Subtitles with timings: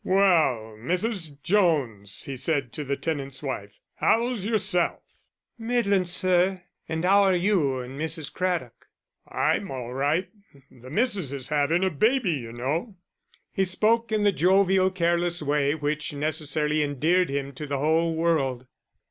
[0.03, 1.43] "Well, Mrs.
[1.43, 3.77] Jones," he said to the tenant's wife.
[3.97, 5.03] "How's yourself?"
[5.59, 6.63] "Middlin', sir.
[6.89, 8.33] And 'ow are you and Mrs.
[8.33, 8.87] Craddock?"
[9.27, 10.27] "I'm all right
[10.71, 12.95] the Missus is having a baby, you know."
[13.53, 18.65] He spoke in the jovial, careless way which necessarily endeared him to the whole world.